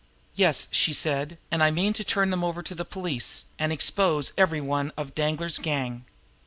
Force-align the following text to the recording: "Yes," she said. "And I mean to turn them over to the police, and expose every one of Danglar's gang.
"Yes," 0.33 0.67
she 0.71 0.93
said. 0.93 1.37
"And 1.51 1.61
I 1.61 1.69
mean 1.69 1.93
to 1.93 2.03
turn 2.03 2.31
them 2.31 2.43
over 2.43 2.63
to 2.63 2.73
the 2.73 2.83
police, 2.83 3.43
and 3.59 3.71
expose 3.71 4.31
every 4.35 4.59
one 4.59 4.91
of 4.97 5.13
Danglar's 5.13 5.59
gang. 5.59 6.05